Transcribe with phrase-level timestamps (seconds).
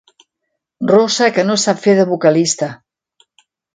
[0.91, 2.71] Rossa que no sap fer de vocalista.